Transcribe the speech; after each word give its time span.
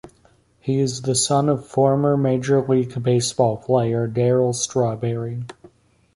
He 0.59 0.79
is 0.79 1.03
the 1.03 1.13
son 1.13 1.47
of 1.47 1.63
former 1.67 2.17
Major 2.17 2.59
League 2.59 3.03
Baseball 3.03 3.57
player 3.57 4.07
Darryl 4.07 4.55
Strawberry. 4.55 5.43